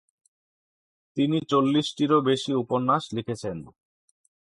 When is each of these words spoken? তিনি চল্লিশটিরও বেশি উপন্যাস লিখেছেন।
তিনি 1.17 1.37
চল্লিশটিরও 1.51 2.19
বেশি 2.29 2.51
উপন্যাস 2.63 3.03
লিখেছেন। 3.15 3.57